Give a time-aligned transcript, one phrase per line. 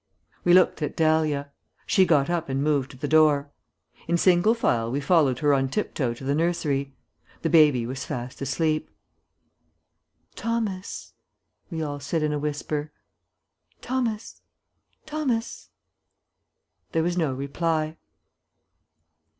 [0.43, 1.51] We looked at Dahlia.
[1.85, 3.51] She got up and moved to the door.
[4.07, 6.95] In single file we followed her on tip toe to the nursery.
[7.43, 8.89] The baby was fast asleep.
[10.33, 11.13] "Thomas,"
[11.69, 12.91] we all said in a whisper,
[13.81, 14.41] "Thomas,
[15.05, 15.69] Thomas."
[16.93, 17.97] There was no reply.